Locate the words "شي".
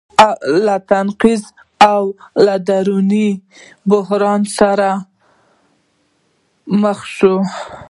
7.15-7.33